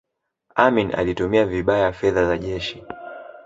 [0.55, 2.83] amin alitumia vibaya fedha za jeshi